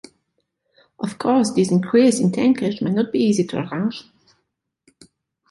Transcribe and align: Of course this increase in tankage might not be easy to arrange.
Of 0.99 1.19
course 1.19 1.53
this 1.53 1.69
increase 1.69 2.19
in 2.19 2.31
tankage 2.31 2.81
might 2.81 2.95
not 2.95 3.11
be 3.11 3.19
easy 3.19 3.43
to 3.43 3.59
arrange. 3.69 4.03